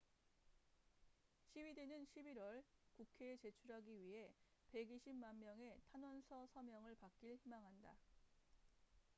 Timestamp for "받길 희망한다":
6.95-7.95